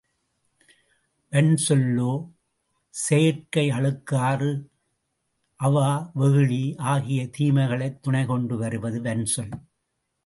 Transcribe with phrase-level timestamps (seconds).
[1.31, 2.31] வன்சொல்லோ
[2.89, 4.65] செயற்கை அழுக்காறு,
[5.55, 6.11] அவா,
[6.13, 6.75] வெகுளி
[6.77, 9.51] ஆகிய தீமைகளைத் துணைக் கொண்டு வருவது வன்சொல்.